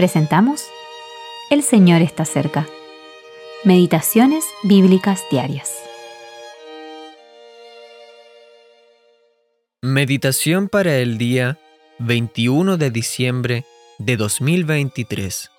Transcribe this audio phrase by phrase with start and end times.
[0.00, 0.64] presentamos
[1.50, 2.66] El Señor está cerca.
[3.64, 5.70] Meditaciones Bíblicas Diarias.
[9.82, 11.58] Meditación para el día
[11.98, 13.66] 21 de diciembre
[13.98, 15.50] de 2023.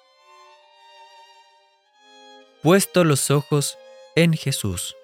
[2.63, 3.77] Puesto los ojos
[4.15, 4.95] en Jesús.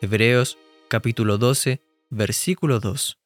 [0.00, 3.18] Hebreos capítulo 12, versículo 2.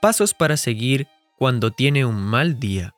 [0.00, 1.08] Pasos para seguir
[1.40, 2.94] cuando tiene un mal día.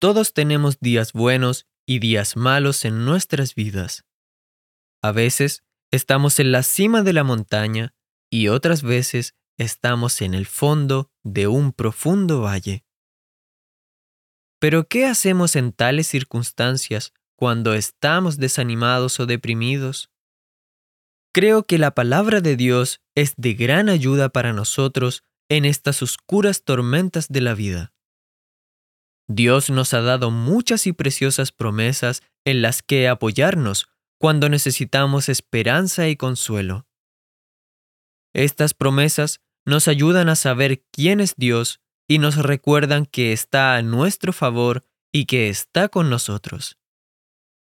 [0.00, 4.04] Todos tenemos días buenos y días malos en nuestras vidas.
[5.00, 7.94] A veces estamos en la cima de la montaña
[8.30, 12.84] y otras veces estamos en el fondo de un profundo valle.
[14.58, 20.11] Pero ¿qué hacemos en tales circunstancias cuando estamos desanimados o deprimidos?
[21.34, 26.62] Creo que la palabra de Dios es de gran ayuda para nosotros en estas oscuras
[26.62, 27.94] tormentas de la vida.
[29.28, 33.88] Dios nos ha dado muchas y preciosas promesas en las que apoyarnos
[34.20, 36.86] cuando necesitamos esperanza y consuelo.
[38.34, 43.82] Estas promesas nos ayudan a saber quién es Dios y nos recuerdan que está a
[43.82, 46.78] nuestro favor y que está con nosotros.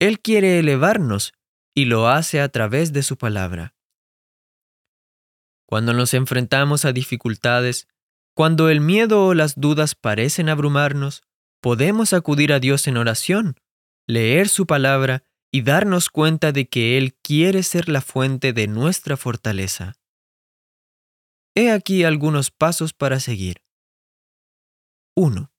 [0.00, 1.32] Él quiere elevarnos
[1.74, 3.74] y lo hace a través de su palabra.
[5.66, 7.88] Cuando nos enfrentamos a dificultades,
[8.34, 11.22] cuando el miedo o las dudas parecen abrumarnos,
[11.60, 13.56] podemos acudir a Dios en oración,
[14.06, 19.16] leer su palabra y darnos cuenta de que Él quiere ser la fuente de nuestra
[19.16, 19.94] fortaleza.
[21.54, 23.62] He aquí algunos pasos para seguir.
[25.16, 25.52] 1.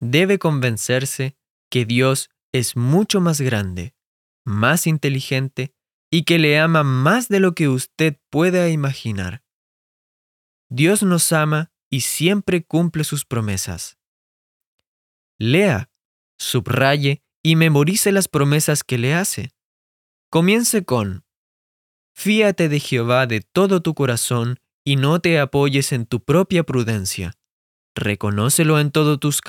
[0.00, 1.36] Debe convencerse
[1.70, 3.94] que Dios es mucho más grande,
[4.44, 5.74] más inteligente
[6.10, 9.42] y que le ama más de lo que usted pueda imaginar.
[10.68, 13.98] Dios nos ama y siempre cumple sus promesas.
[15.38, 15.90] Lea,
[16.38, 19.52] subraye y memorice las promesas que le hace.
[20.30, 21.24] Comience con,
[22.14, 27.32] Fíate de Jehová de todo tu corazón y no te apoyes en tu propia prudencia.
[27.94, 29.40] Reconócelo en todos tus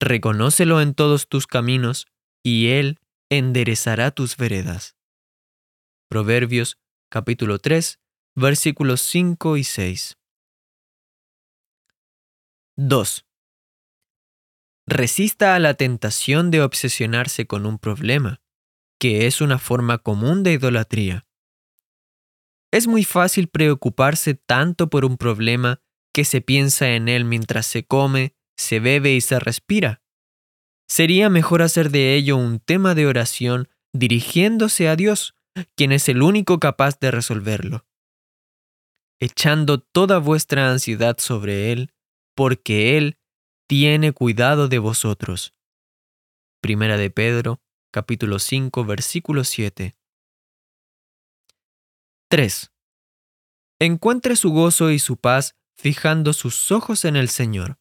[0.00, 2.06] reconócelo en todos tus caminos,
[2.42, 2.98] y él
[3.30, 4.96] enderezará tus veredas.
[6.08, 6.78] Proverbios
[7.10, 8.00] capítulo 3,
[8.34, 10.18] versículos 5 y 6.
[12.76, 13.26] 2.
[14.86, 18.42] Resista a la tentación de obsesionarse con un problema,
[18.98, 21.26] que es una forma común de idolatría.
[22.70, 25.80] Es muy fácil preocuparse tanto por un problema
[26.12, 30.03] que se piensa en él mientras se come, se bebe y se respira.
[30.88, 35.34] Sería mejor hacer de ello un tema de oración dirigiéndose a Dios,
[35.76, 37.86] quien es el único capaz de resolverlo,
[39.20, 41.92] echando toda vuestra ansiedad sobre Él,
[42.34, 43.18] porque Él
[43.68, 45.54] tiene cuidado de vosotros.
[46.60, 47.62] Primera de Pedro,
[47.92, 49.96] capítulo 5, versículo 7.
[52.28, 52.72] 3.
[53.80, 57.78] Encuentre su gozo y su paz fijando sus ojos en el Señor.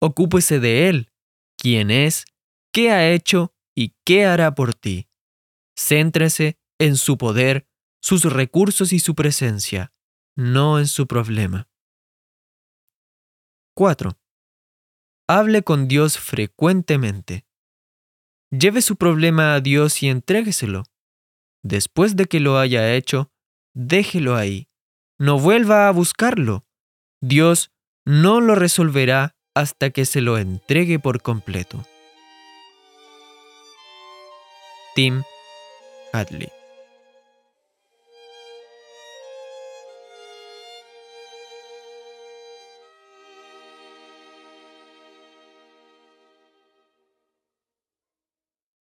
[0.00, 1.13] Ocúpese de Él
[1.64, 2.26] quién es,
[2.74, 5.08] qué ha hecho y qué hará por ti.
[5.74, 7.66] Céntrese en su poder,
[8.02, 9.90] sus recursos y su presencia,
[10.36, 11.70] no en su problema.
[13.74, 14.12] 4.
[15.26, 17.46] Hable con Dios frecuentemente.
[18.50, 20.82] Lleve su problema a Dios y entrégueselo.
[21.62, 23.32] Después de que lo haya hecho,
[23.72, 24.68] déjelo ahí.
[25.18, 26.66] No vuelva a buscarlo.
[27.22, 27.72] Dios
[28.04, 31.84] no lo resolverá hasta que se lo entregue por completo.
[34.94, 35.22] Tim
[36.12, 36.53] Hadley